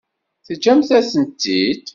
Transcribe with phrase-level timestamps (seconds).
[0.45, 1.85] Teǧǧamt-asent-tt-id?